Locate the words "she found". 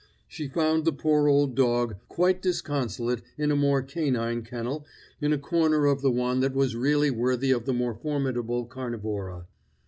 0.27-0.83